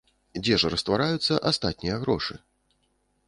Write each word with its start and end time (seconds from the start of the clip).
Дзе 0.43 0.55
ж 0.61 0.69
раствараюцца 0.75 1.33
астатнія 1.51 1.99
грошы? 2.05 2.35